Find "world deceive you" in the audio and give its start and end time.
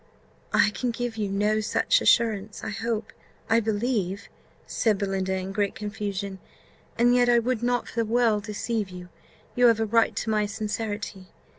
8.11-9.09